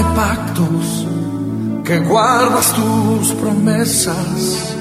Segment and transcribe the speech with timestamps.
[0.00, 1.06] de pactos,
[1.84, 4.74] que guardas tus promesas,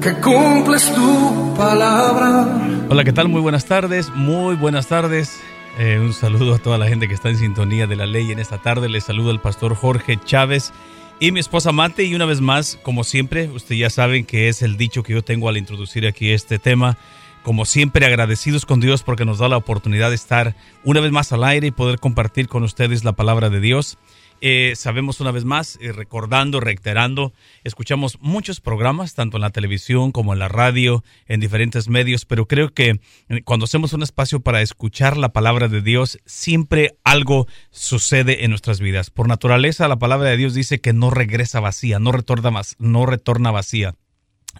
[0.00, 2.86] que cumples tu palabra.
[2.88, 3.28] Hola, ¿qué tal?
[3.28, 5.40] Muy buenas tardes, muy buenas tardes.
[5.80, 8.38] Eh, un saludo a toda la gente que está en sintonía de la ley en
[8.38, 8.88] esta tarde.
[8.88, 10.72] Les saluda el pastor Jorge Chávez
[11.18, 12.04] y mi esposa Mate.
[12.04, 15.24] Y una vez más, como siempre, ustedes ya saben que es el dicho que yo
[15.24, 16.96] tengo al introducir aquí este tema
[17.42, 20.54] como siempre agradecidos con Dios porque nos da la oportunidad de estar
[20.84, 23.98] una vez más al aire y poder compartir con ustedes la palabra de Dios.
[24.44, 30.10] Eh, sabemos una vez más, eh, recordando, reiterando, escuchamos muchos programas, tanto en la televisión
[30.10, 34.40] como en la radio, en diferentes medios, pero creo que eh, cuando hacemos un espacio
[34.40, 39.10] para escuchar la palabra de Dios, siempre algo sucede en nuestras vidas.
[39.10, 43.52] Por naturaleza, la palabra de Dios dice que no regresa vacía, no retorna, no retorna
[43.52, 43.94] vacía.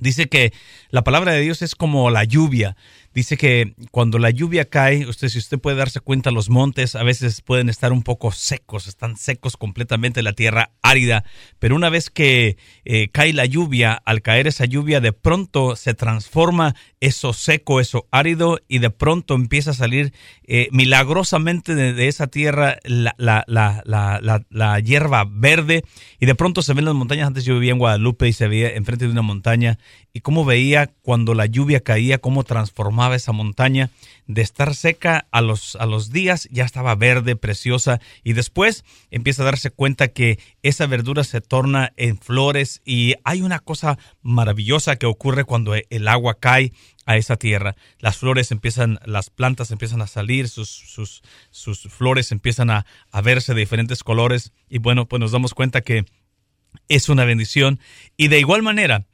[0.00, 0.52] Dice que
[0.90, 2.76] la palabra de Dios es como la lluvia.
[3.14, 7.02] Dice que cuando la lluvia cae, usted si usted puede darse cuenta, los montes a
[7.02, 11.24] veces pueden estar un poco secos, están secos completamente, la tierra árida,
[11.58, 15.92] pero una vez que eh, cae la lluvia, al caer esa lluvia, de pronto se
[15.92, 22.28] transforma eso seco, eso árido, y de pronto empieza a salir eh, milagrosamente de, esa
[22.28, 25.84] tierra la, la, la, la, hierba verde,
[26.18, 27.26] y de pronto se ven las montañas.
[27.26, 29.78] Antes yo vivía en Guadalupe y se veía enfrente de una montaña,
[30.14, 33.90] y cómo veía cuando la lluvia caía, cómo transformaba esa montaña
[34.26, 39.42] de estar seca a los, a los días, ya estaba verde, preciosa, y después empieza
[39.42, 44.96] a darse cuenta que esa verdura se torna en flores y hay una cosa maravillosa
[44.96, 46.72] que ocurre cuando el agua cae
[47.04, 47.74] a esa tierra.
[47.98, 53.20] Las flores empiezan, las plantas empiezan a salir, sus, sus, sus flores empiezan a, a
[53.20, 56.04] verse de diferentes colores y bueno, pues nos damos cuenta que
[56.88, 57.80] es una bendición.
[58.16, 59.06] Y de igual manera,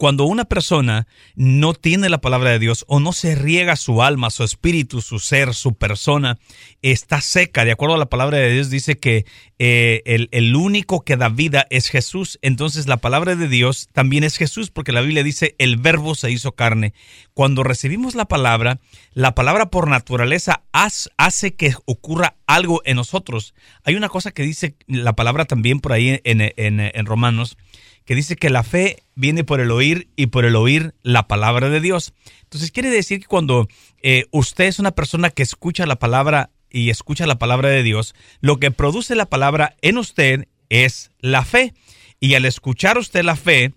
[0.00, 4.30] cuando una persona no tiene la palabra de Dios o no se riega su alma,
[4.30, 6.38] su espíritu, su ser, su persona,
[6.80, 7.66] está seca.
[7.66, 9.26] De acuerdo a la palabra de Dios dice que
[9.58, 12.38] eh, el, único que da vida es Jesús.
[12.40, 16.30] Entonces la palabra de Dios también es Jesús porque la Biblia dice el verbo se
[16.30, 16.94] hizo carne.
[17.34, 18.80] Cuando recibimos la palabra,
[19.12, 23.52] la palabra por naturaleza hace que ocurra algo en nosotros.
[23.84, 27.58] Hay una cosa que dice la palabra también por ahí en Romanos
[28.04, 31.68] que dice que la fe viene por el oír y por el oír la palabra
[31.68, 32.12] de Dios.
[32.42, 33.68] Entonces quiere decir que cuando
[34.02, 38.14] eh, usted es una persona que escucha la palabra y escucha la palabra de Dios,
[38.40, 41.74] lo que produce la palabra en usted es la fe.
[42.20, 43.72] Y al escuchar usted la fe,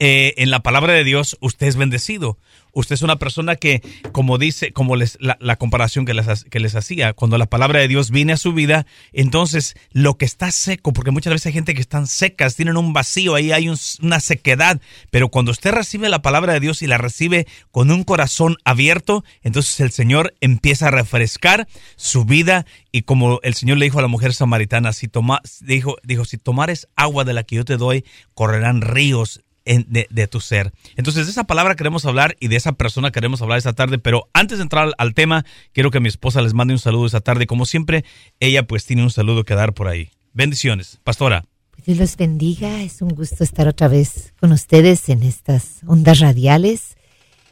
[0.00, 2.38] eh, en la palabra de Dios, usted es bendecido.
[2.74, 6.74] Usted es una persona que, como dice, como les, la, comparación que les, que les
[6.74, 10.92] hacía, cuando la palabra de Dios viene a su vida, entonces lo que está seco,
[10.92, 14.80] porque muchas veces hay gente que están secas, tienen un vacío, ahí hay una sequedad,
[15.10, 19.24] pero cuando usted recibe la palabra de Dios y la recibe con un corazón abierto,
[19.42, 24.02] entonces el Señor empieza a refrescar su vida y como el Señor le dijo a
[24.02, 27.76] la mujer samaritana, si toma, dijo, dijo, si tomares agua de la que yo te
[27.76, 28.04] doy,
[28.34, 30.72] correrán ríos de, tu ser.
[30.96, 34.28] Entonces, de esa palabra queremos hablar y de esa persona queremos hablar esta tarde, pero
[34.32, 37.46] antes de entrar al, tema, quiero que mi esposa les mande un saludo esta tarde.
[37.46, 38.04] Como siempre,
[38.40, 40.10] ella pues tiene un saludo que dar por ahí.
[40.32, 41.44] Bendiciones, pastora.
[41.70, 46.20] Pues Dios los bendiga, es un gusto estar otra vez con ustedes en estas ondas
[46.20, 46.96] radiales,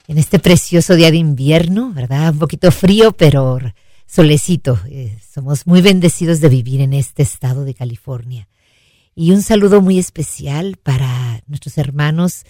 [0.06, 2.32] en este precioso día de invierno, ¿verdad?
[2.32, 3.58] Un poquito frío, pero
[4.06, 4.78] solecito.
[4.90, 8.48] Eh, somos muy bendecidos de vivir en este estado de California.
[9.14, 12.44] Y un saludo muy especial para nuestros hermanos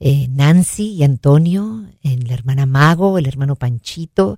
[0.00, 4.36] eh, Nancy y Antonio, la hermana Mago, el hermano Panchito,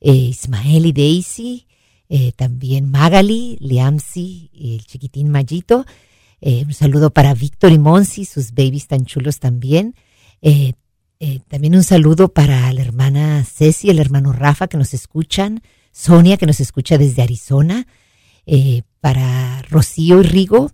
[0.00, 1.68] eh, Ismael y Daisy,
[2.08, 5.86] eh, también Magali, Liamsi, el chiquitín Mayito.
[6.42, 9.94] un saludo para Víctor y Monsi, sus babies tan chulos también.
[11.48, 16.46] también un saludo para la hermana Ceci, el hermano Rafa que nos escuchan, Sonia que
[16.46, 17.86] nos escucha desde Arizona,
[19.00, 20.72] para Rocío y Rigo,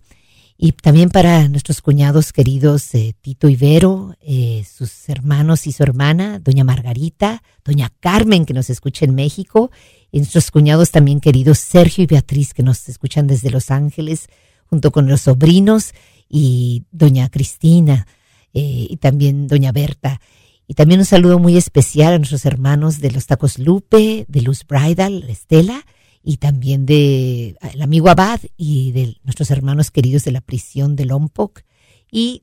[0.59, 5.83] y también para nuestros cuñados queridos eh, Tito y Vero, eh, sus hermanos y su
[5.83, 9.71] hermana, doña Margarita, doña Carmen, que nos escucha en México,
[10.11, 14.29] y nuestros cuñados también queridos Sergio y Beatriz, que nos escuchan desde Los Ángeles,
[14.65, 15.93] junto con los sobrinos,
[16.29, 18.07] y doña Cristina,
[18.55, 20.21] eh, y también doña Berta.
[20.67, 24.65] Y también un saludo muy especial a nuestros hermanos de los Tacos Lupe, de Luz
[24.67, 25.85] Bridal, Estela,
[26.29, 31.05] y también de el amigo Abad y de nuestros hermanos queridos de la prisión de
[31.05, 31.63] Lompoc.
[32.11, 32.43] Y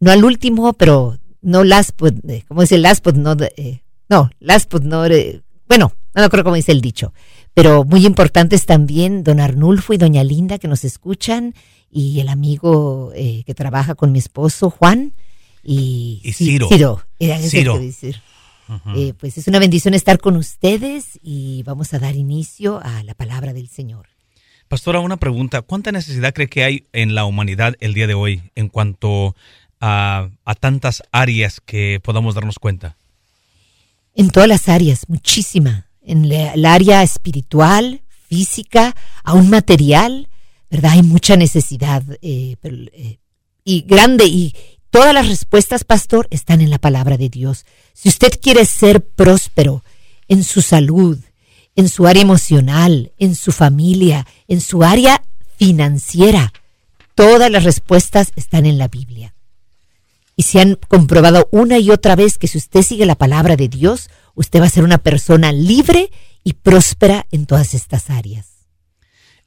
[0.00, 3.80] no al último, pero no last but, eh, ¿cómo dice last but no, eh,
[4.10, 7.14] no, last but no, eh, bueno, no me acuerdo cómo dice el dicho,
[7.54, 11.54] pero muy importantes también don Arnulfo y doña Linda que nos escuchan
[11.90, 15.14] y el amigo que trabaja con mi esposo Juan
[15.62, 16.68] y, Ciro.
[16.68, 17.78] Ciro, era Ciro.
[17.78, 18.20] decir.
[18.96, 23.14] Eh, pues es una bendición estar con ustedes y vamos a dar inicio a la
[23.14, 24.08] palabra del Señor.
[24.68, 25.60] Pastora, una pregunta.
[25.60, 29.36] ¿Cuánta necesidad cree que hay en la humanidad el día de hoy en cuanto
[29.80, 30.30] a,
[30.60, 32.96] tantas áreas que podamos darnos cuenta?
[34.14, 35.88] En todas las áreas, muchísima.
[36.00, 38.94] En el área espiritual, física,
[39.24, 40.28] aún material,
[40.70, 40.92] ¿verdad?
[40.92, 43.18] Hay mucha necesidad eh, eh,
[43.64, 44.54] y grande y
[44.92, 47.64] todas las respuestas, pastor, están en la palabra de Dios.
[47.94, 49.82] Si usted quiere ser próspero
[50.28, 51.18] en su salud,
[51.74, 55.22] en su área emocional, en su familia, en su área
[55.56, 56.52] financiera.
[57.14, 59.34] Todas las respuestas están en la Biblia.
[60.36, 63.68] Y se han comprobado una y otra vez que si usted sigue la palabra de
[63.68, 66.10] Dios, usted va a ser una persona libre
[66.44, 68.61] y próspera en todas estas áreas.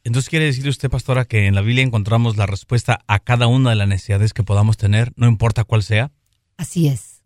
[0.05, 3.71] Entonces quiere decir usted, pastora, que en la Biblia encontramos la respuesta a cada una
[3.71, 6.11] de las necesidades que podamos tener, no importa cuál sea.
[6.55, 7.23] Así es.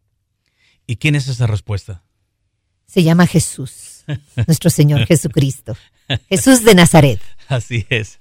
[0.87, 2.03] ¿Y quién es esa respuesta?
[2.87, 3.99] Se llama Jesús
[4.47, 5.75] nuestro Señor Jesucristo.
[6.29, 7.19] Jesús de Nazaret.
[7.47, 8.19] Así es.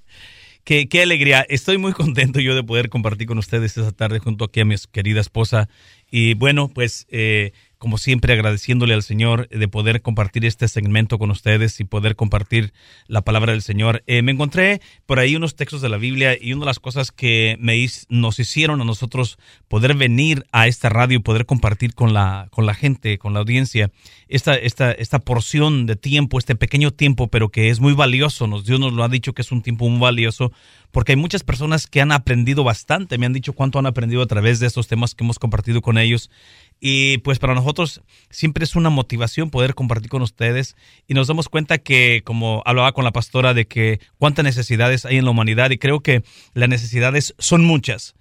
[0.65, 1.47] Qué, qué, alegría.
[1.49, 4.75] Estoy muy contento yo de poder compartir con ustedes esta tarde junto aquí a mi
[4.93, 5.69] querida esposa.
[6.11, 11.31] Y bueno, pues eh, como siempre agradeciéndole al Señor de poder compartir este segmento con
[11.31, 12.73] ustedes y poder compartir
[13.07, 14.03] la palabra del Señor.
[14.07, 17.13] Eh, me encontré por ahí unos textos de la Biblia y una de las cosas
[17.13, 19.39] que me, nos hicieron a nosotros
[19.69, 23.41] poder venir a esta radio y poder compartir con la, con la gente, con la
[23.41, 23.91] audiencia,
[24.29, 28.47] esta, esta, esta porción de tiempo, este pequeño tiempo, pero que es muy valioso.
[28.47, 30.53] Nos, Dios nos lo ha dicho que es un tiempo muy valioso
[30.91, 34.27] porque hay muchas personas que han aprendido bastante, me han dicho cuánto han aprendido a
[34.27, 36.31] través de estos temas que hemos compartido con ellos.
[36.81, 40.77] Y pues para nosotros siempre es una motivación poder compartir con ustedes
[41.07, 45.17] y nos damos cuenta que, como hablaba con la pastora, de que cuántas necesidades hay
[45.17, 46.23] en la humanidad y creo que
[46.55, 48.15] las necesidades son muchas.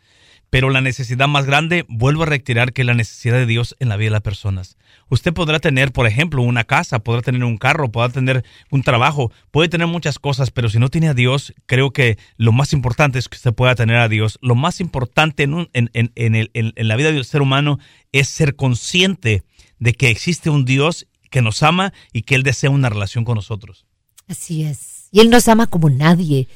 [0.49, 3.97] Pero la necesidad más grande, vuelvo a retirar, que la necesidad de Dios en la
[3.97, 4.77] vida de las personas.
[5.09, 9.31] Usted podrá tener, por ejemplo, una casa, podrá tener un carro, podrá tener un trabajo,
[9.51, 13.19] puede tener muchas cosas, pero si no tiene a Dios, creo que lo más importante
[13.19, 14.39] es que usted pueda tener a Dios.
[14.41, 17.79] Lo más importante en, en, en, en la vida del ser humano
[18.11, 19.43] es ser consciente
[19.79, 23.35] de que existe un Dios que nos ama y que Él desea una relación con
[23.35, 23.85] nosotros.
[24.27, 25.07] Así es.
[25.11, 26.47] Y Él nos ama como nadie.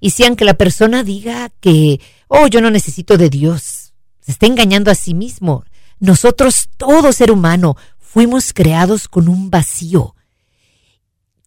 [0.00, 4.46] Y si aunque la persona diga que, oh, yo no necesito de Dios, se está
[4.46, 5.64] engañando a sí mismo.
[5.98, 10.14] Nosotros, todo ser humano, fuimos creados con un vacío.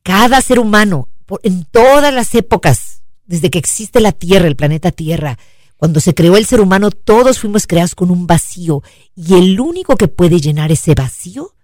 [0.03, 1.07] Cada ser humano,
[1.43, 5.37] en todas las épocas, desde que existe la Tierra, el planeta Tierra,
[5.77, 8.83] cuando se creó el ser humano, todos fuimos creados con un vacío.
[9.15, 11.55] Y el único que puede llenar ese vacío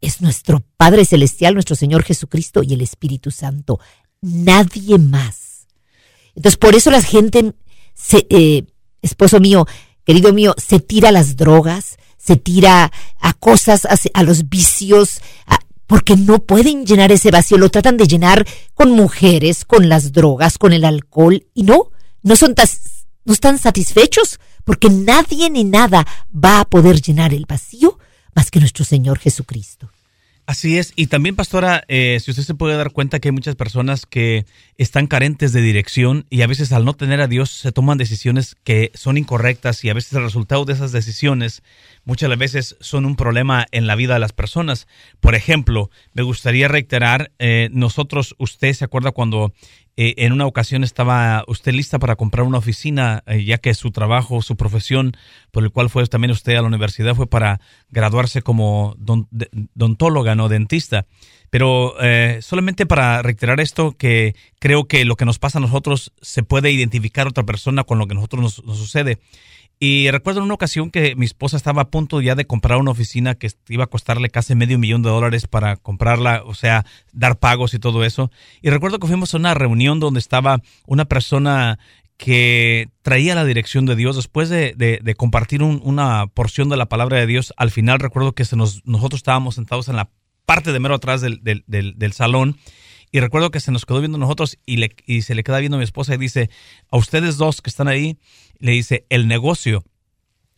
[0.00, 3.78] es nuestro Padre Celestial, nuestro Señor Jesucristo y el Espíritu Santo.
[4.22, 5.66] Nadie más.
[6.34, 7.52] Entonces, por eso la gente,
[7.96, 8.64] se, eh,
[9.02, 9.66] esposo mío,
[10.04, 15.20] querido mío, se tira a las drogas, se tira a cosas, a, los vicios,
[15.86, 20.58] porque no pueden llenar ese vacío, lo tratan de llenar con mujeres, con las drogas,
[20.58, 21.90] con el alcohol, y no,
[22.22, 22.54] no son
[23.24, 27.98] no están satisfechos, porque nadie ni nada va a poder llenar el vacío
[28.34, 29.90] más que nuestro Señor Jesucristo.
[30.48, 33.56] Así es, y también, pastora, eh, si usted se puede dar cuenta que hay muchas
[33.56, 34.46] personas que
[34.78, 38.56] están carentes de dirección y a veces al no tener a Dios se toman decisiones
[38.62, 41.64] que son incorrectas y a veces el resultado de esas decisiones
[42.04, 44.86] muchas veces son un problema en la vida de las personas.
[45.18, 49.52] Por ejemplo, me gustaría reiterar, eh, nosotros, usted se acuerda cuando
[49.98, 53.90] eh, en una ocasión estaba usted lista para comprar una oficina, eh, ya que su
[53.90, 55.16] trabajo, su profesión,
[55.50, 60.48] por el cual fue también usted a la universidad, fue para graduarse como dontóloga, no
[60.48, 61.06] dentista.
[61.48, 66.12] Pero eh, solamente para reiterar esto, que creo que lo que nos pasa a nosotros
[66.20, 69.18] se puede identificar a otra persona con lo que a nosotros nos sucede.
[69.78, 72.92] Y recuerdo en una ocasión que mi esposa estaba a punto ya de comprar una
[72.92, 77.38] oficina que iba a costarle casi medio millón de dólares para comprarla, o sea, dar
[77.38, 78.30] pagos y todo eso.
[78.62, 81.78] Y recuerdo que fuimos a una reunión donde estaba una persona
[82.16, 87.26] que traía la dirección de Dios después de, compartir una porción de la palabra de
[87.26, 87.52] Dios.
[87.58, 90.08] Al final recuerdo que se nos, nosotros estábamos sentados en la
[90.46, 92.56] parte de mero atrás del, del, del salón
[93.12, 95.76] y recuerdo que se nos quedó viendo nosotros y, le, y se le queda viendo
[95.76, 96.50] a mi esposa y dice,
[96.90, 98.18] a ustedes dos que están ahí,
[98.58, 99.84] le dice, el negocio,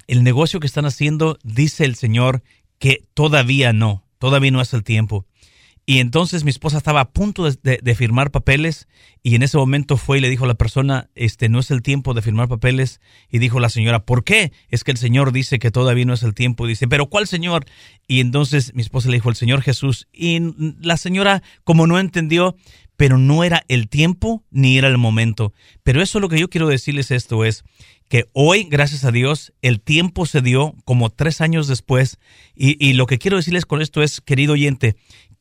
[0.07, 2.43] el negocio que están haciendo, dice el Señor
[2.78, 5.26] que todavía no, todavía no es el tiempo.
[5.88, 8.88] Y entonces mi esposa estaba a punto de, firmar papeles
[9.23, 11.80] y en ese momento fue y le dijo a la persona, este no es el
[11.80, 13.00] tiempo de firmar papeles.
[13.30, 14.52] Y dijo la señora, ¿por qué?
[14.68, 16.66] Es que el Señor dice que todavía no es el tiempo.
[16.66, 17.64] Y dice, ¿pero cuál Señor?
[18.07, 20.09] Y entonces mi esposa le dijo, el Señor Jesús.
[20.12, 20.38] Y
[20.78, 22.54] la señora, como no entendió,
[22.99, 25.54] pero no era el tiempo ni era el momento.
[25.85, 27.64] Pero eso lo que yo quiero decirles esto es
[28.09, 32.18] que hoy, gracias a Dios, el tiempo se dio como tres años después.
[32.54, 34.97] Y, y lo que quiero decirles con esto es, querido oyente,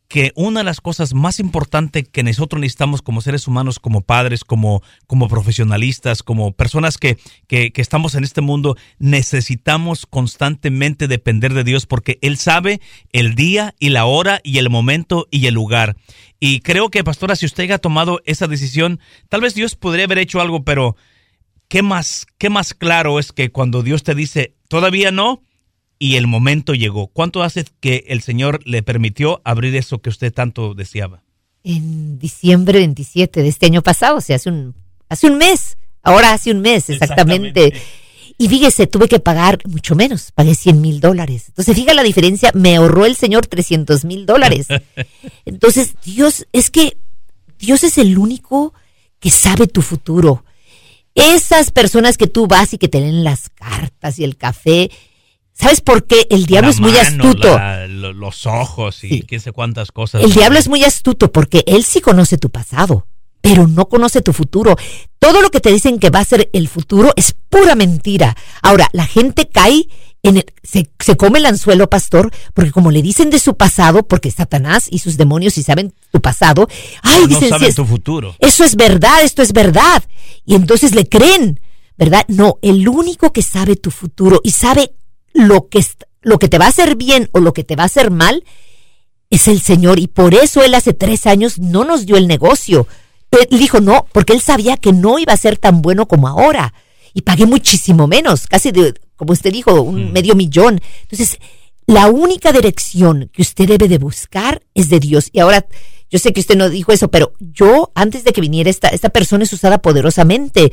[0.07, 4.45] que una de las cosas más importantes que nosotros necesitamos como seres humanos, como padres,
[4.45, 11.53] como, como profesionalistas, como personas que, que, que, estamos en este mundo, necesitamos constantemente depender
[11.53, 12.79] de Dios porque Él sabe
[13.11, 15.97] el día y la hora y el momento y el lugar.
[16.39, 20.19] Y creo que, pastora, si usted ha tomado esa decisión, tal vez Dios podría haber
[20.19, 20.95] hecho algo, pero
[21.67, 25.41] ¿qué más, qué más claro es que cuando Dios te dice, todavía no?
[25.99, 27.07] Y el momento llegó.
[27.07, 31.23] ¿Cuánto hace que el Señor le permitió abrir eso que usted tanto deseaba?
[31.63, 34.75] En diciembre 27 de este año pasado, o sea, hace un,
[35.09, 37.73] hace un mes, ahora hace un mes exactamente.
[38.37, 41.45] Y fíjese, tuve que pagar mucho menos, pagué 100 mil dólares.
[41.47, 44.67] Entonces, fíjate la diferencia, me ahorró el Señor 300 mil dólares.
[45.45, 46.97] Entonces, Dios, es que
[47.57, 48.73] Dios es el único
[49.19, 50.45] que sabe tu futuro.
[51.15, 54.91] Esas personas que tú vas y que te leen las cartas y el café,
[55.59, 56.27] ¿Sabes por qué?
[56.29, 57.59] El diablo es muy astuto.
[57.87, 60.23] los ojos y quién sé cuántas cosas.
[60.23, 63.07] El diablo es muy astuto porque él sí conoce tu pasado,
[63.41, 64.75] pero no conoce tu futuro.
[65.17, 68.37] Todo lo que te dicen que va a ser el futuro es pura mentira.
[68.61, 69.87] Ahora, la gente cae
[70.21, 74.07] en el, se, se, come el anzuelo, pastor, porque como le dicen de su pasado,
[74.07, 76.67] porque Satanás y sus demonios si saben tu pasado,
[77.01, 78.35] ay, no dicen, saben tu futuro.
[78.39, 80.03] Eso es verdad, esto es verdad.
[80.45, 81.59] Y entonces le creen,
[81.97, 82.25] ¿verdad?
[82.27, 84.91] No, el único que sabe tu futuro y sabe
[85.33, 85.85] lo que,
[86.21, 88.43] lo que te va a hacer bien o lo que te va a hacer mal
[89.29, 89.99] es el Señor.
[89.99, 92.87] Y por eso Él hace tres años no nos dio el negocio.
[93.31, 96.73] Él dijo no, porque Él sabía que no iba a ser tan bueno como ahora.
[97.13, 100.11] Y pagué muchísimo menos, casi de, como usted dijo, un mm.
[100.11, 100.79] medio millón.
[101.01, 101.39] Entonces,
[101.87, 105.29] la única dirección que usted debe de buscar es de Dios.
[105.31, 105.65] Y ahora,
[106.09, 109.09] yo sé que usted no dijo eso, pero yo, antes de que viniera esta, esta
[109.09, 110.71] persona es usada poderosamente.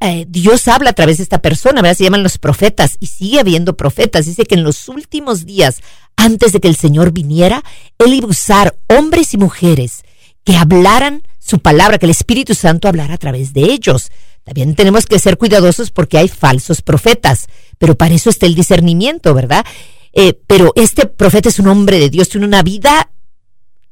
[0.00, 1.96] Eh, Dios habla a través de esta persona, ¿verdad?
[1.96, 4.26] Se llaman los profetas y sigue habiendo profetas.
[4.26, 5.80] Dice que en los últimos días,
[6.16, 7.62] antes de que el Señor viniera,
[7.98, 10.02] Él iba a usar hombres y mujeres
[10.44, 14.10] que hablaran su palabra, que el Espíritu Santo hablara a través de ellos.
[14.44, 17.46] También tenemos que ser cuidadosos porque hay falsos profetas,
[17.78, 19.64] pero para eso está el discernimiento, ¿verdad?
[20.12, 23.10] Eh, pero este profeta es un hombre de Dios, tiene una vida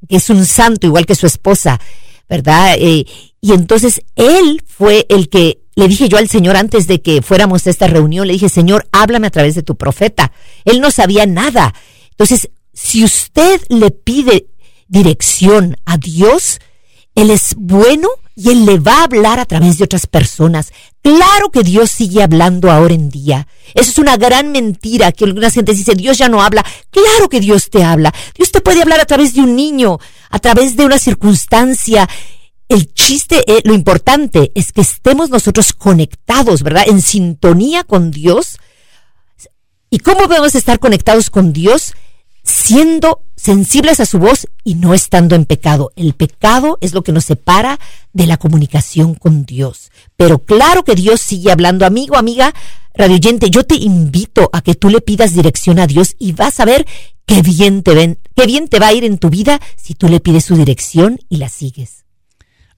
[0.08, 1.80] que es un santo, igual que su esposa,
[2.28, 2.75] ¿verdad?
[2.78, 3.06] Eh,
[3.40, 7.67] y entonces él fue el que le dije yo al Señor antes de que fuéramos
[7.67, 10.33] a esta reunión, le dije, Señor, háblame a través de tu profeta.
[10.64, 11.75] Él no sabía nada.
[12.11, 14.47] Entonces, si usted le pide
[14.88, 16.61] dirección a Dios,
[17.14, 20.73] Él es bueno y Él le va a hablar a través de otras personas.
[21.02, 23.47] Claro que Dios sigue hablando ahora en día.
[23.75, 26.64] Eso es una gran mentira que algunas gente dice, Dios ya no habla.
[26.91, 28.12] Claro que Dios te habla.
[28.35, 29.99] Dios te puede hablar a través de un niño,
[30.31, 32.09] a través de una circunstancia.
[32.73, 36.85] El chiste, eh, lo importante es que estemos nosotros conectados, ¿verdad?
[36.87, 38.57] En sintonía con Dios.
[39.91, 41.93] ¿Y cómo podemos estar conectados con Dios?
[42.43, 45.93] Siendo sensibles a su voz y no estando en pecado.
[45.97, 47.79] El pecado es lo que nos separa
[48.14, 49.91] de la comunicación con Dios.
[50.17, 52.55] Pero claro que Dios sigue hablando, amigo, amiga,
[52.95, 56.64] radioyente, yo te invito a que tú le pidas dirección a Dios y vas a
[56.64, 56.87] ver
[57.26, 60.09] qué bien te ven, qué bien te va a ir en tu vida si tú
[60.09, 62.01] le pides su dirección y la sigues.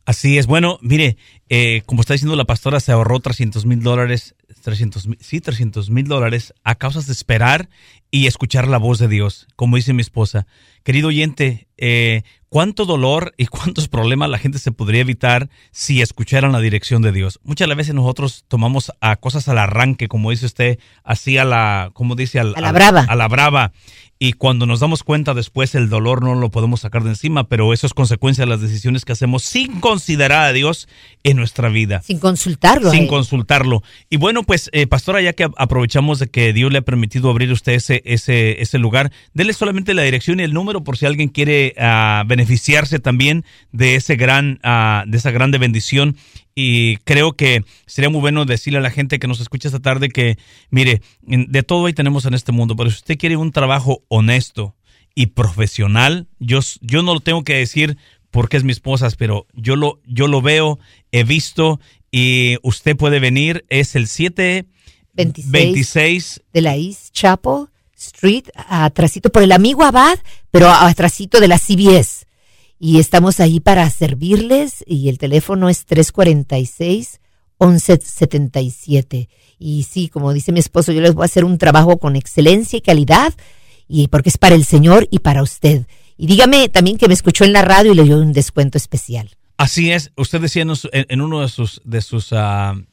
[0.06, 0.46] Así es.
[0.46, 1.16] Bueno, mire,
[1.48, 6.06] eh, como está diciendo la pastora, se ahorró 300 mil dólares, 300, sí, 300 mil
[6.06, 7.70] dólares a causa de esperar
[8.10, 10.46] y escuchar la voz de Dios, como dice mi esposa.
[10.82, 12.22] Querido oyente, eh,
[12.54, 17.10] ¿cuánto dolor y cuántos problemas la gente se podría evitar si escucharan la dirección de
[17.10, 17.40] Dios?
[17.42, 22.14] Muchas veces nosotros tomamos a cosas al arranque, como dice usted, así a la, como
[22.14, 23.06] dice, a la brava.
[23.08, 23.72] A la brava
[24.18, 27.72] y cuando nos damos cuenta después el dolor no lo podemos sacar de encima, pero
[27.72, 30.88] eso es consecuencia de las decisiones que hacemos sin considerar a Dios
[31.24, 32.00] en nuestra vida.
[32.02, 32.90] Sin consultarlo.
[32.90, 33.82] Sin consultarlo.
[34.08, 37.50] Y bueno, pues, eh, pastora, ya que aprovechamos de que Dios le ha permitido abrir
[37.50, 41.28] usted ese, ese, ese lugar, dele solamente la dirección y el número por si alguien
[41.28, 46.16] quiere ah, beneficiarse también de ese gran, uh, de esa grande bendición.
[46.54, 50.10] Y creo que sería muy bueno decirle a la gente que nos escucha esta tarde
[50.10, 50.36] que,
[50.70, 54.76] mire, de todo ahí tenemos en este mundo, pero si usted quiere un trabajo honesto
[55.14, 57.96] y profesional, yo, yo no lo tengo que decir
[58.30, 60.78] porque es mi esposa, pero yo lo, yo lo veo,
[61.12, 69.30] he visto y usted puede venir, es el 726 de la East Chapel Street, atrásito
[69.30, 70.18] por el amigo Abad,
[70.50, 72.26] pero atrásito de la CBS
[72.84, 77.18] y estamos ahí para servirles y el teléfono es 346
[77.58, 79.30] 1177.
[79.58, 82.76] Y sí, como dice mi esposo, yo les voy a hacer un trabajo con excelencia
[82.76, 83.32] y calidad
[83.88, 85.86] y porque es para el Señor y para usted.
[86.18, 89.30] Y dígame también que me escuchó en la radio y le dio un descuento especial.
[89.56, 92.84] Así es, usted decía en, uno de sus de sus uh,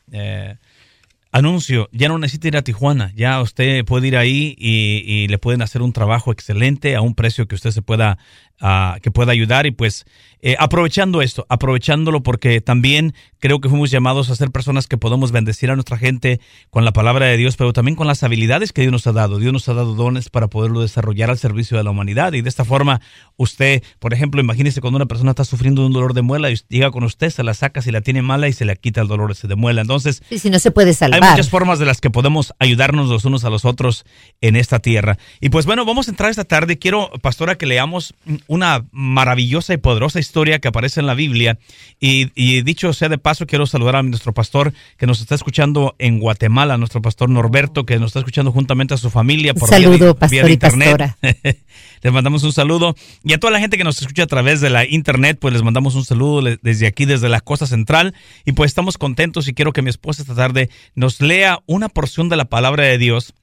[1.31, 5.61] anuncio, ya no necesita ir a Tijuana, ya usted puede ir ahí y, le pueden
[5.61, 8.17] hacer un trabajo excelente a un precio que usted se pueda,
[8.61, 10.05] uh, que pueda ayudar y pues
[10.43, 15.31] eh, aprovechando esto, aprovechándolo porque también creo que fuimos llamados a ser personas que podemos
[15.31, 16.39] bendecir a nuestra gente
[16.71, 19.37] con la palabra de Dios, pero también con las habilidades que Dios nos ha dado.
[19.37, 22.49] Dios nos ha dado dones para poderlo desarrollar al servicio de la humanidad y de
[22.49, 23.01] esta forma
[23.37, 26.57] usted, por ejemplo, imagínese cuando una persona está sufriendo de un dolor de muela y
[26.69, 29.07] llega con usted, se la saca si la tiene mala y se le quita el
[29.07, 29.81] dolor ese de muela.
[29.81, 31.23] Entonces, si no se puede salvar.
[31.23, 34.05] Hay muchas formas de las que podemos ayudarnos los unos a los otros
[34.41, 35.19] en esta tierra.
[35.39, 36.79] Y pues bueno, vamos a entrar esta tarde.
[36.79, 38.15] Quiero, pastora, que leamos
[38.51, 41.57] una maravillosa y poderosa historia que aparece en la Biblia.
[42.01, 46.19] Y, dicho sea de paso, quiero saludar a nuestro pastor que nos está escuchando en
[46.19, 50.49] Guatemala, nuestro pastor Norberto, que nos está escuchando juntamente a su familia por saludo, pastor
[50.49, 51.15] internet.
[52.01, 52.93] les mandamos un saludo.
[53.23, 55.63] Y a toda la gente que nos escucha a través de la internet, pues les
[55.63, 58.13] mandamos un saludo desde aquí, desde la costa central.
[58.43, 62.27] Y pues estamos contentos y quiero que mi esposa esta tarde nos lea una porción
[62.27, 63.33] de la palabra de Dios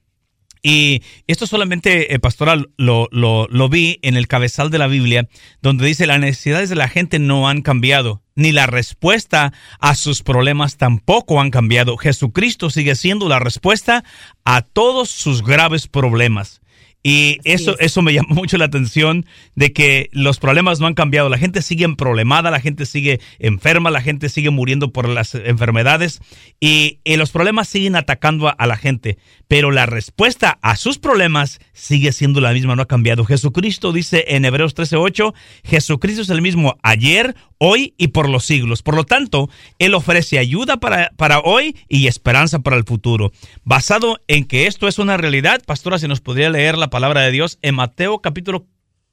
[0.61, 5.27] y esto solamente, eh, pastoral, lo, lo, lo, vi en el cabezal de la Biblia,
[5.61, 10.21] donde dice las necesidades de la gente no han cambiado, ni la respuesta a sus
[10.21, 11.97] problemas tampoco han cambiado.
[11.97, 14.03] Jesucristo sigue siendo la respuesta
[14.43, 16.61] a todos sus graves problemas.
[17.01, 19.25] Y eso, eso me llamó mucho la atención
[19.55, 21.29] de que los problemas no han cambiado.
[21.29, 26.19] La gente sigue problemada, la gente sigue enferma, la gente sigue muriendo por las enfermedades
[26.59, 29.17] y, los problemas siguen atacando a, la gente.
[29.49, 33.25] Pero la respuesta a sus problemas sigue siendo la misma, no ha cambiado.
[33.25, 35.33] Jesucristo dice en Hebreos 13:8,
[35.65, 38.83] Jesucristo es el mismo ayer, hoy y por los siglos.
[38.83, 43.31] Por lo tanto, Él ofrece ayuda para, para hoy y esperanza para el futuro.
[43.65, 47.31] Basado en que esto es una realidad, pastora, se nos podría leer la palabra de
[47.31, 48.67] Dios en Mateo capítulo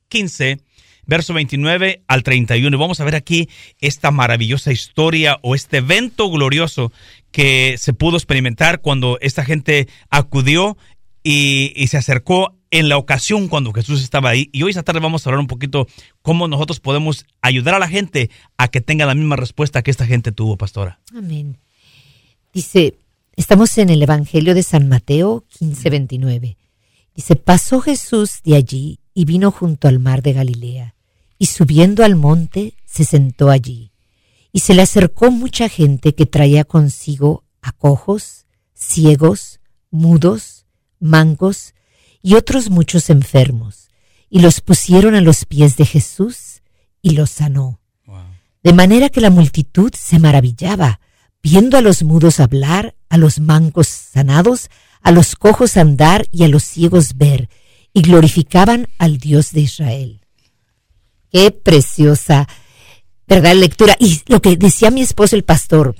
[0.09, 0.59] 15,
[1.07, 2.77] verso 29 al 31.
[2.77, 3.49] Y vamos a ver aquí
[3.81, 6.93] esta maravillosa historia o este evento glorioso
[7.31, 10.77] que se pudo experimentar cuando esta gente acudió
[11.23, 14.49] y, y se acercó en la ocasión cuando Jesús estaba ahí.
[14.53, 15.87] Y hoy esta tarde vamos a hablar un poquito
[16.23, 20.07] cómo nosotros podemos ayudar a la gente a que tenga la misma respuesta que esta
[20.07, 21.01] gente tuvo, pastora.
[21.15, 21.59] Amén.
[22.53, 22.95] Dice,
[23.37, 26.57] estamos en el Evangelio de San Mateo 15, 29.
[27.17, 30.95] Dice, pasó Jesús de allí y vino junto al mar de Galilea,
[31.39, 33.91] y subiendo al monte se sentó allí.
[34.53, 40.67] Y se le acercó mucha gente que traía consigo a cojos, ciegos, mudos,
[41.01, 41.75] mancos
[42.23, 43.89] y otros muchos enfermos,
[44.29, 46.63] y los pusieron a los pies de Jesús
[47.01, 47.81] y los sanó.
[48.63, 51.01] De manera que la multitud se maravillaba,
[51.43, 54.69] viendo a los mudos hablar, a los mancos sanados,
[55.07, 57.49] a los cojos andar y a los ciegos ver,
[57.93, 60.21] y glorificaban al Dios de Israel.
[61.31, 62.49] Qué preciosa,
[63.29, 63.55] ¿verdad?
[63.55, 63.97] Lectura.
[64.01, 65.95] Y lo que decía mi esposo el pastor,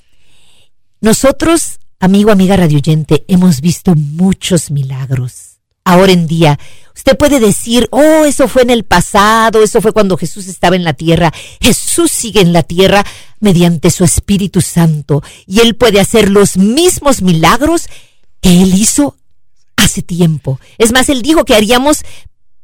[1.01, 5.61] nosotros, amigo, amiga radioyente, hemos visto muchos milagros.
[5.85, 6.59] Ahora en día,
[6.97, 10.83] usted puede decir, oh, eso fue en el pasado, eso fue cuando Jesús estaba en
[10.83, 11.33] la tierra.
[11.61, 13.07] Jesús sigue en la tierra
[13.39, 17.87] mediante su Espíritu Santo y Él puede hacer los mismos milagros
[18.47, 19.17] que Él hizo
[19.77, 20.61] hace tiempo.
[20.79, 22.05] Es más, Él dijo que haríamos,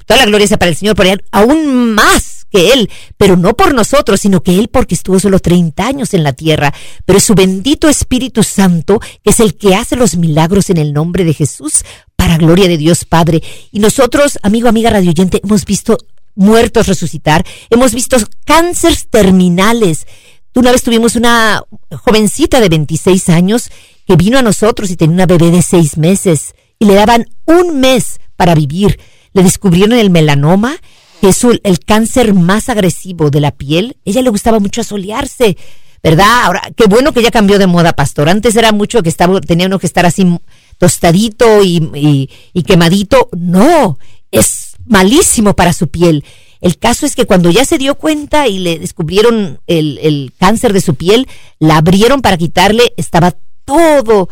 [0.06, 3.74] toda la gloria sea para el Señor, por aún más que Él, pero no por
[3.74, 6.72] nosotros, sino que Él porque estuvo solo 30 años en la tierra,
[7.04, 10.92] pero es su bendito Espíritu Santo, que es el que hace los milagros en el
[10.92, 11.82] nombre de Jesús,
[12.14, 13.42] para gloria de Dios Padre.
[13.72, 15.98] Y nosotros, amigo, amiga radioyente, hemos visto
[16.36, 20.06] muertos resucitar, hemos visto cánceres terminales.
[20.54, 21.62] Una vez tuvimos una
[22.04, 23.70] jovencita de 26 años
[24.06, 27.80] que vino a nosotros y tenía una bebé de seis meses y le daban un
[27.80, 29.00] mes para vivir.
[29.32, 30.76] Le descubrieron el melanoma,
[31.20, 33.96] que es el cáncer más agresivo de la piel.
[34.04, 35.56] Ella le gustaba mucho asolearse,
[36.02, 36.44] ¿verdad?
[36.44, 38.28] Ahora, qué bueno que ya cambió de moda, pastor.
[38.28, 40.38] Antes era mucho que estaba, tenía uno que estar así
[40.76, 42.28] tostadito y
[42.66, 43.30] quemadito.
[43.32, 43.98] No,
[44.30, 46.24] es malísimo para su piel.
[46.62, 50.72] El caso es que cuando ya se dio cuenta y le descubrieron el, el, cáncer
[50.72, 51.26] de su piel,
[51.58, 54.28] la abrieron para quitarle, estaba todo,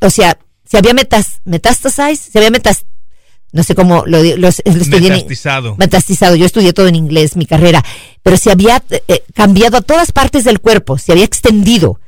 [0.00, 2.86] o sea, se había metas, metastasized, se había metas,
[3.50, 5.74] no sé cómo lo, lo, metastizado.
[5.76, 6.36] metastizado.
[6.36, 7.84] Yo estudié todo en inglés, mi carrera,
[8.22, 11.98] pero se había eh, eh, cambiado a todas partes del cuerpo, se había extendido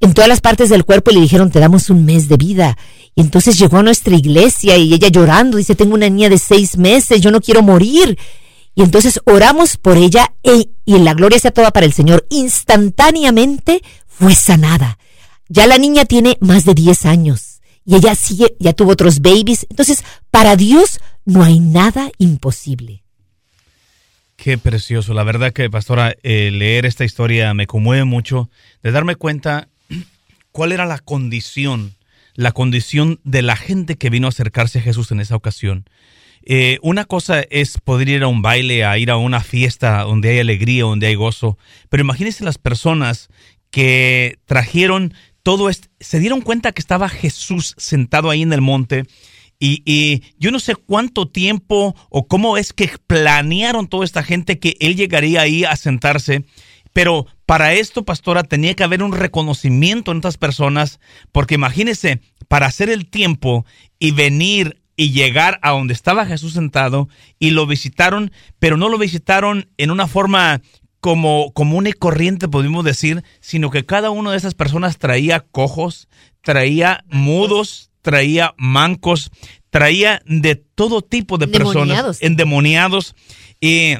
[0.00, 2.76] en todas las partes del cuerpo y le dijeron, te damos un mes de vida.
[3.14, 6.76] Y entonces llegó a nuestra iglesia y ella llorando, dice, tengo una niña de seis
[6.76, 8.18] meses, yo no quiero morir.
[8.78, 12.24] Y entonces oramos por ella e, y en la gloria sea toda para el Señor.
[12.30, 15.00] Instantáneamente fue sanada.
[15.48, 19.66] Ya la niña tiene más de 10 años y ella sigue, ya tuvo otros babies.
[19.68, 23.02] Entonces, para Dios no hay nada imposible.
[24.36, 25.12] Qué precioso.
[25.12, 28.48] La verdad que, pastora, eh, leer esta historia me conmueve mucho
[28.84, 29.66] de darme cuenta
[30.52, 31.96] cuál era la condición,
[32.34, 35.84] la condición de la gente que vino a acercarse a Jesús en esa ocasión.
[36.50, 40.30] Eh, una cosa es poder ir a un baile, a ir a una fiesta donde
[40.30, 41.58] hay alegría, donde hay gozo,
[41.90, 43.28] pero imagínense las personas
[43.70, 49.04] que trajeron todo esto, se dieron cuenta que estaba Jesús sentado ahí en el monte
[49.60, 54.76] y, yo no sé cuánto tiempo o cómo es que planearon toda esta gente que
[54.80, 56.44] él llegaría ahí a sentarse.
[56.92, 61.00] Pero para esto, pastora, tenía que haber un reconocimiento en estas personas,
[61.32, 63.66] porque imagínese, para hacer el tiempo
[63.98, 67.08] y venir y llegar a donde estaba Jesús sentado
[67.38, 70.60] y lo visitaron, pero no lo visitaron en una forma
[70.98, 76.08] como común y corriente, podemos decir, sino que cada una de esas personas traía cojos,
[76.42, 79.30] traía mudos, traía mancos,
[79.70, 83.14] traía de todo tipo de personas, endemoniados.
[83.60, 83.94] Y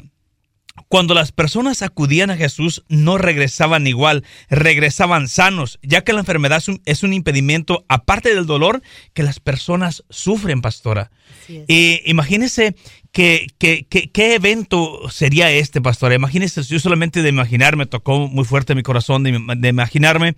[0.89, 6.63] cuando las personas acudían a Jesús, no regresaban igual, regresaban sanos, ya que la enfermedad
[6.85, 8.81] es un, impedimento, aparte del dolor,
[9.13, 11.11] que las personas sufren, pastora.
[11.47, 12.75] Y imagínese
[13.11, 16.15] que, qué evento sería este, pastora.
[16.15, 20.35] Imagínese, yo solamente de imaginarme, tocó muy fuerte mi corazón de, de imaginarme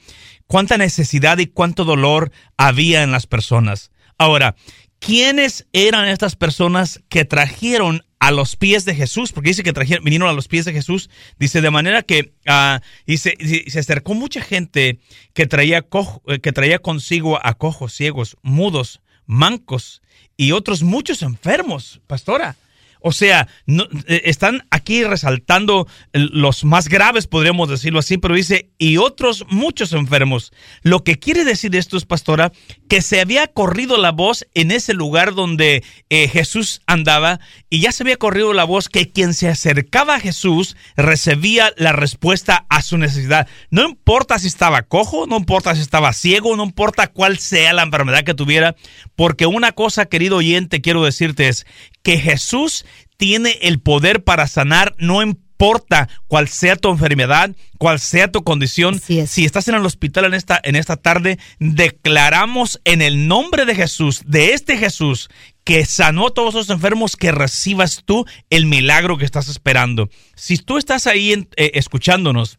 [0.47, 3.89] cuánta necesidad y cuánto dolor había en las personas.
[4.17, 4.55] Ahora,
[4.99, 10.03] ¿quiénes eran estas personas que trajeron a los pies de Jesús, porque dice que trajeron,
[10.03, 14.99] vinieron a los pies de Jesús, dice de manera que uh, se acercó mucha gente
[15.33, 15.87] que traía,
[16.27, 20.03] eh, que traía consigo a cojos, ciegos, mudos, mancos
[20.37, 22.55] y otros muchos enfermos, pastora.
[23.01, 28.97] O sea, eh, están aquí resaltando los más graves, podríamos decirlo así, pero dice, y
[28.97, 30.51] otros muchos enfermos.
[30.83, 32.51] Lo que quiere decir esto es, pastora,
[32.87, 37.91] que se había corrido la voz en ese lugar donde eh, Jesús andaba, y ya
[37.91, 42.81] se había corrido la voz que quien se acercaba a Jesús recibía la respuesta a
[42.81, 43.47] su necesidad.
[43.69, 47.83] No importa si estaba cojo, no importa si estaba ciego, no importa cuál sea la
[47.83, 48.75] enfermedad que tuviera,
[49.15, 51.65] porque una cosa, querido oyente, quiero decirte es
[52.03, 52.85] que Jesús
[53.17, 58.99] tiene el poder para sanar, no importa cuál sea tu enfermedad, cuál sea tu condición.
[58.99, 63.75] Si estás en el hospital en esta, en esta tarde, declaramos en el nombre de
[63.75, 65.29] Jesús, de este Jesús,
[65.63, 70.09] que sanó a todos los enfermos, que recibas tú el milagro que estás esperando.
[70.35, 72.57] Si tú estás ahí eh, escuchándonos,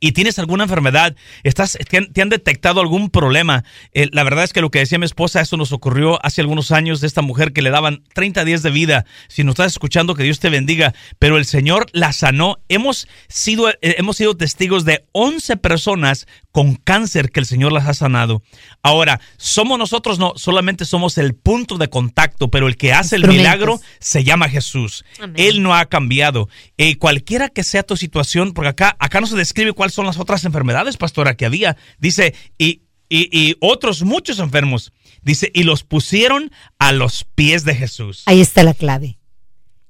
[0.00, 3.64] y tienes alguna enfermedad, estás, te han, detectado algún problema.
[3.92, 6.72] Eh, la verdad es que lo que decía mi esposa, eso nos ocurrió hace algunos
[6.72, 9.06] años de esta mujer que le daban 30 días de vida.
[9.28, 10.94] Si nos estás escuchando, que Dios te bendiga.
[11.18, 12.58] Pero el Señor la sanó.
[12.68, 16.26] Hemos sido, eh, hemos sido testigos de 11 personas
[16.58, 18.42] con cáncer que el Señor las ha sanado.
[18.82, 23.28] Ahora, somos nosotros, no, solamente somos el punto de contacto, pero el que hace el
[23.28, 25.04] milagro se llama Jesús.
[25.36, 26.48] Él no ha cambiado.
[26.76, 30.18] Y cualquiera que sea tu situación, porque acá, acá no se describe cuáles son las
[30.18, 31.76] otras enfermedades, pastora, que había.
[32.00, 34.92] Dice, y, y, otros muchos enfermos.
[35.22, 38.24] Dice, y los pusieron a los pies de Jesús.
[38.26, 39.20] Ahí está la clave.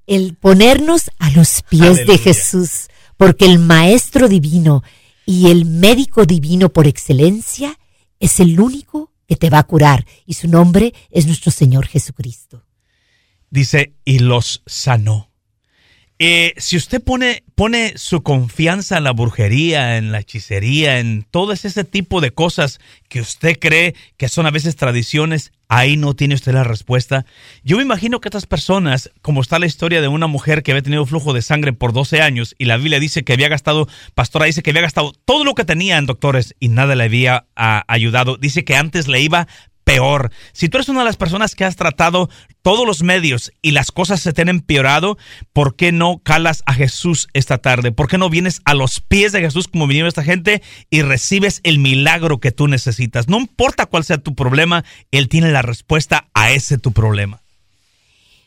[0.06, 4.82] El ponernos a los pies de Jesús, porque el Maestro Divino
[5.28, 7.78] y el médico divino por excelencia
[8.18, 12.64] es el único que te va a curar y su nombre es nuestro Señor Jesucristo.
[13.50, 15.27] Dice, y los sanó.
[16.20, 21.52] Eh, si usted pone, pone su confianza en la brujería, en la hechicería, en todo
[21.52, 26.34] ese tipo de cosas que usted cree que son a veces tradiciones, ahí no tiene
[26.34, 27.24] usted la respuesta.
[27.62, 30.82] Yo me imagino que estas personas, como está la historia de una mujer que había
[30.82, 34.46] tenido flujo de sangre por 12 años y la Biblia dice que había gastado, pastora
[34.46, 37.84] dice que había gastado todo lo que tenía en doctores y nada le había ah,
[37.86, 38.36] ayudado.
[38.38, 39.46] Dice que antes le iba
[39.88, 40.30] peor.
[40.52, 42.28] Si tú eres una de las personas que has tratado
[42.60, 45.16] todos los medios y las cosas se te han empeorado,
[45.54, 47.90] ¿por qué no calas a Jesús esta tarde?
[47.90, 51.60] ¿Por qué no vienes a los pies de Jesús como vinieron esta gente y recibes
[51.62, 53.28] el milagro que tú necesitas?
[53.28, 57.40] No importa cuál sea tu problema, Él tiene la respuesta a ese tu problema.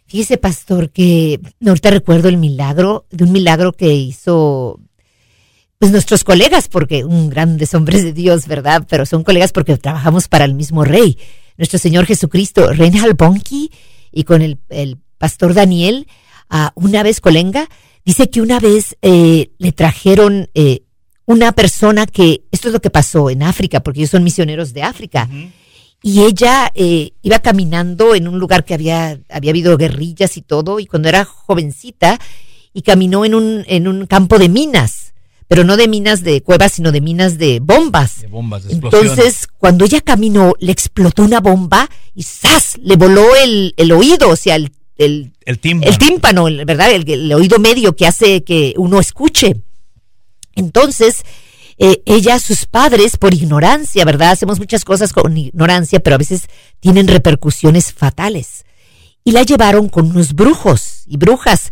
[0.06, 4.80] Fíjese, pastor, que ahorita recuerdo el milagro, de un milagro que hizo
[5.82, 8.86] pues nuestros colegas, porque un grandes hombres de Dios, ¿verdad?
[8.88, 11.18] Pero son colegas porque trabajamos para el mismo rey,
[11.58, 13.72] nuestro Señor Jesucristo, Reinhard Bonke,
[14.12, 14.60] y con el,
[15.18, 16.06] pastor Daniel,
[16.52, 17.68] a una vez colenga,
[18.06, 20.84] dice que una vez eh, le trajeron eh,
[21.26, 24.84] una persona que, esto es lo que pasó en África, porque ellos son misioneros de
[24.84, 25.28] África,
[26.04, 30.80] y ella eh, iba caminando en un lugar que había, había habido guerrillas y todo,
[30.80, 32.20] y cuando era jovencita,
[32.72, 35.11] y caminó en un, en un campo de minas
[35.52, 38.22] pero no de minas de cuevas, sino de minas de bombas.
[38.22, 42.78] De bombas, de Entonces, cuando ella caminó, le explotó una bomba y ¡zas!
[42.82, 46.92] Le voló el, el oído, o sea, el, el, el tímpano, el tímpano ¿verdad?
[46.92, 49.58] El, oído medio que hace que uno escuche.
[50.56, 51.18] Entonces,
[51.78, 54.32] eh, ella, sus padres, por ignorancia, ¿verdad?
[54.32, 56.44] Hacemos muchas cosas con ignorancia, pero a veces
[56.80, 58.64] tienen repercusiones fatales.
[59.26, 61.72] Y la llevaron con unos brujos y brujas.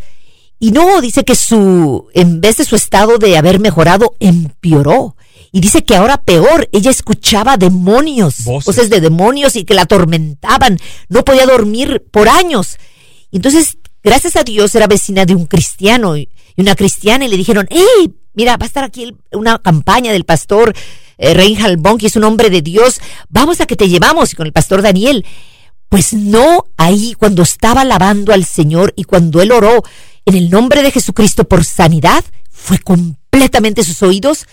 [0.59, 5.15] Y no, dice que su, en vez de su estado de haber mejorado, empeoró.
[5.51, 10.77] Y dice que ahora peor, ella escuchaba demonios, voces, de demonios y que la atormentaban.
[11.07, 12.77] No podía dormir por años.
[13.31, 17.67] Entonces, gracias a Dios, era vecina de un cristiano y una cristiana y le dijeron,
[17.71, 20.75] hey, mira, va a estar aquí una campaña del pastor
[21.17, 24.35] eh, Reinhard Bonk, que es un hombre de Dios, vamos a que te llevamos y
[24.35, 25.25] con el pastor Daniel.
[25.89, 29.83] Pues no ahí cuando estaba alabando al Señor y cuando él oró
[30.25, 34.45] en el nombre de Jesucristo por sanidad, fue completamente sus oídos.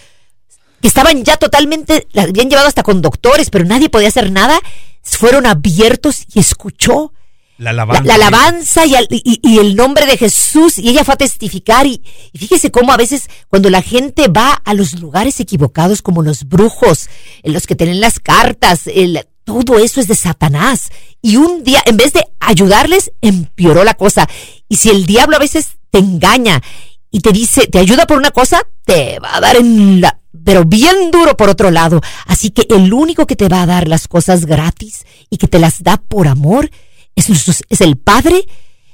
[0.81, 4.61] Que estaban ya totalmente, la habían llevado hasta con doctores, pero nadie podía hacer nada,
[5.03, 7.13] fueron abiertos y escuchó
[7.59, 11.87] la alabanza, y, el nombre de Jesús y ella fue a testificar.
[11.87, 12.03] Y,
[12.35, 17.09] fíjese cómo a veces cuando la gente va a los lugares equivocados como los brujos,
[17.43, 20.91] en los que tienen las cartas, el, todo eso es de Satanás.
[21.23, 24.29] Y un día en vez de ayudarles empeoró la cosa
[24.69, 26.63] y si el diablo a veces te engaña
[27.11, 30.65] y te dice te ayuda por una cosa te va a dar en la pero
[30.65, 32.01] bien duro por otro lado.
[32.27, 35.59] Así que el único que te va a dar las cosas gratis y que te
[35.59, 36.71] las da por amor
[37.17, 37.29] es,
[37.69, 38.47] es el Padre,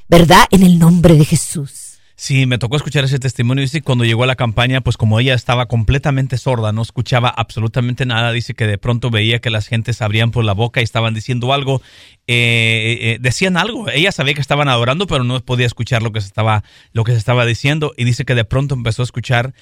[0.09, 0.47] ¿verdad?
[0.51, 1.82] En el nombre de Jesús.
[2.23, 3.63] Sí, me tocó escuchar ese testimonio.
[3.63, 8.07] Dice cuando llegó a la campaña, pues como ella estaba completamente sorda, no escuchaba absolutamente
[8.07, 8.31] nada.
[8.31, 11.53] Dice que de pronto veía que las gentes abrían por la boca y estaban diciendo
[11.53, 11.83] algo.
[12.29, 13.89] Eh, eh, eh, decían algo.
[13.89, 17.11] Ella sabía que estaban adorando, pero no podía escuchar lo que se estaba, lo que
[17.11, 17.93] se estaba diciendo.
[17.97, 19.53] Y dice que de pronto empezó a escuchar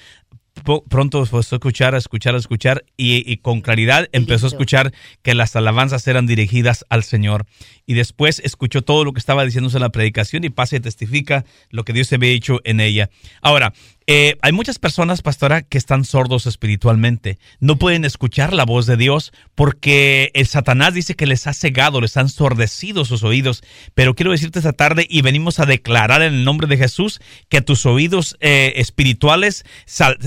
[0.89, 5.33] pronto empezó a escuchar, a escuchar, a escuchar y, con claridad empezó a escuchar que
[5.33, 7.45] las alabanzas eran dirigidas al Señor.
[7.91, 11.43] Y después escuchó todo lo que estaba diciéndose en la predicación y pasa y testifica
[11.71, 13.09] lo que Dios había hecho en ella.
[13.41, 13.73] Ahora,
[14.07, 17.37] eh, hay muchas personas, pastora, que están sordos espiritualmente.
[17.59, 22.01] No pueden escuchar la voz de Dios porque el Satanás dice que les ha cegado,
[22.01, 23.63] les han ensordecido sus oídos.
[23.93, 27.61] Pero quiero decirte esta tarde y venimos a declarar en el nombre de Jesús que
[27.61, 29.65] tus oídos eh, espirituales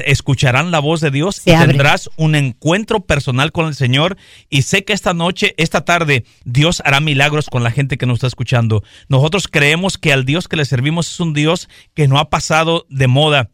[0.05, 4.17] escucharán la voz de Dios y tendrás un encuentro personal con el Señor.
[4.49, 8.17] Y sé que esta noche, esta tarde, Dios hará milagros con la gente que nos
[8.17, 8.83] está escuchando.
[9.09, 12.85] Nosotros creemos que al Dios que le servimos es un Dios que no ha pasado
[12.89, 13.53] de moda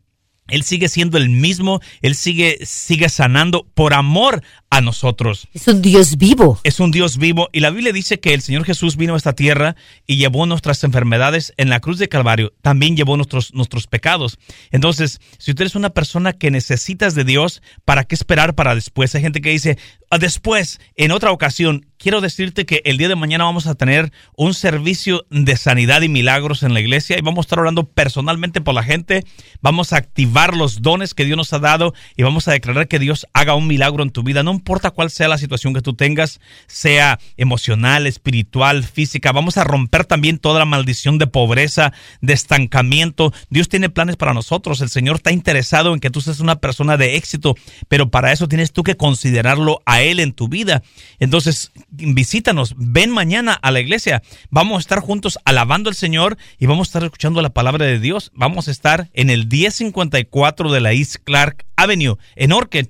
[0.51, 5.49] él sigue siendo el mismo, Él sigue, sigue sanando por amor a nosotros.
[5.53, 6.61] Es un Dios vivo.
[6.63, 7.49] Es un Dios vivo.
[7.53, 9.75] Y la Biblia dice que el Señor Jesús vino a esta tierra
[10.07, 12.53] y llevó nuestras enfermedades en la cruz de Calvario.
[12.63, 14.39] También llevó nuestros, nuestros pecados.
[14.71, 19.13] Entonces, si usted es una persona que necesitas de Dios, ¿para qué esperar para después?
[19.15, 19.77] Hay gente que dice,
[20.09, 24.13] ah, después, en otra ocasión, quiero decirte que el día de mañana vamos a tener
[24.37, 28.61] un servicio de sanidad y milagros en la iglesia y vamos a estar orando personalmente
[28.61, 29.25] por la gente.
[29.61, 33.01] Vamos a activar los dones que Dios nos ha dado y vamos a declarar que
[33.01, 34.45] Dios haga un milagro en tu vida.
[34.45, 39.33] No importa cuál sea la situación que tú tengas, sea emocional, espiritual, física.
[39.33, 43.33] Vamos a romper también toda la maldición de pobreza, de estancamiento.
[43.49, 44.83] Dios tiene planes para nosotros.
[44.83, 47.55] El Señor está interesado en que tú seas una persona de éxito,
[47.89, 50.83] pero para eso tienes tú que considerarlo a Él en tu vida.
[51.19, 54.23] Entonces, visítanos, ven mañana a la iglesia.
[54.51, 57.99] Vamos a estar juntos alabando al Señor y vamos a estar escuchando la palabra de
[57.99, 58.31] Dios.
[58.35, 62.89] Vamos a estar en el 1054 de la East Clark Avenue, en Orchid.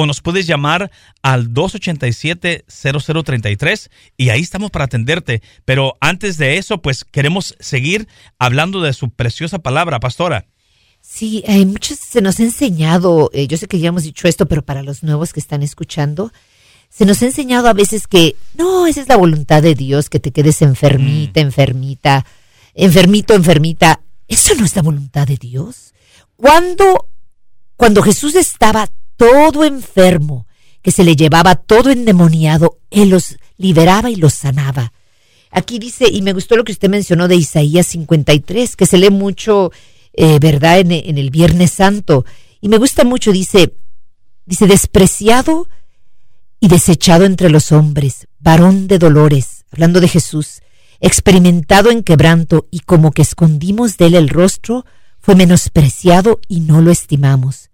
[0.00, 5.42] O nos puedes llamar al 287-0033 y ahí estamos para atenderte.
[5.66, 8.08] Pero antes de eso, pues queremos seguir
[8.38, 10.46] hablando de su preciosa palabra, pastora.
[11.02, 14.46] Sí, hay muchos se nos ha enseñado, eh, yo sé que ya hemos dicho esto,
[14.46, 16.32] pero para los nuevos que están escuchando,
[16.88, 20.18] se nos ha enseñado a veces que no, esa es la voluntad de Dios, que
[20.18, 21.44] te quedes enfermita, mm.
[21.44, 22.24] enfermita,
[22.72, 24.00] enfermito, enfermita.
[24.28, 25.92] Eso no es la voluntad de Dios.
[26.36, 27.06] Cuando,
[27.76, 28.88] cuando Jesús estaba
[29.20, 30.46] todo enfermo,
[30.80, 34.94] que se le llevaba todo endemoniado, Él los liberaba y los sanaba.
[35.50, 39.10] Aquí dice, y me gustó lo que usted mencionó de Isaías 53, que se lee
[39.10, 39.72] mucho,
[40.14, 42.24] eh, ¿verdad?, en, en el Viernes Santo.
[42.62, 43.74] Y me gusta mucho, dice,
[44.46, 45.68] dice, despreciado
[46.58, 50.62] y desechado entre los hombres, varón de dolores, hablando de Jesús,
[50.98, 54.86] experimentado en quebranto y como que escondimos de él el rostro,
[55.18, 57.69] fue menospreciado y no lo estimamos.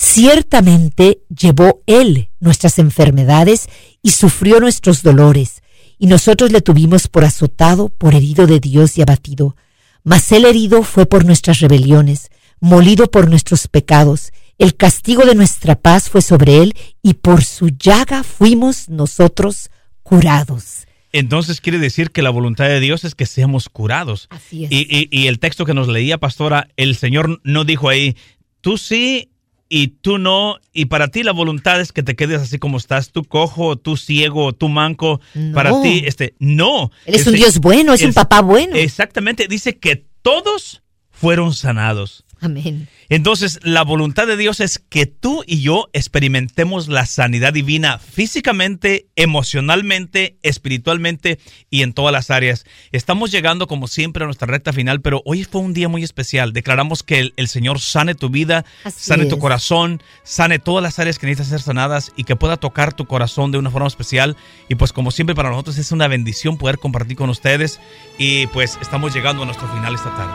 [0.00, 3.68] Ciertamente llevó él nuestras enfermedades
[4.00, 5.62] y sufrió nuestros dolores,
[5.98, 9.56] y nosotros le tuvimos por azotado, por herido de Dios y abatido.
[10.04, 12.30] Mas él herido fue por nuestras rebeliones,
[12.60, 17.68] molido por nuestros pecados, el castigo de nuestra paz fue sobre él y por su
[17.68, 19.70] llaga fuimos nosotros
[20.04, 20.86] curados.
[21.12, 24.28] Entonces quiere decir que la voluntad de Dios es que seamos curados.
[24.30, 24.70] Así es.
[24.72, 28.16] Y, y, el texto que nos leía, pastora, el Señor no dijo ahí,
[28.60, 29.30] tú sí
[29.68, 33.10] y tú no, y para ti la voluntad es que te quedes así como estás,
[33.10, 35.20] tú cojo, tú ciego, tú manco,
[35.52, 36.90] para ti, este, no.
[37.04, 38.76] Él es Este, un Dios bueno, es, un papá bueno.
[38.76, 42.24] Exactamente, dice que todos fueron sanados.
[42.40, 42.88] Amén.
[43.08, 49.06] Entonces, la voluntad de Dios es que tú y yo experimentemos la sanidad divina físicamente,
[49.16, 51.38] emocionalmente, espiritualmente
[51.70, 52.64] y en todas las áreas.
[52.92, 56.52] Estamos llegando, como siempre, a nuestra recta final, pero hoy fue un día muy especial.
[56.52, 60.98] Declaramos que el, el Señor sane tu vida, Así sane tu corazón, sane todas las
[60.98, 64.36] áreas que necesitan ser sanadas y que pueda tocar tu corazón de una forma especial.
[64.68, 67.80] Y pues, como siempre, para nosotros es una bendición poder compartir con ustedes.
[68.18, 70.32] Y pues, estamos llegando a nuestro final esta tarde.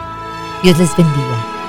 [0.63, 1.62] Dios les bendiga.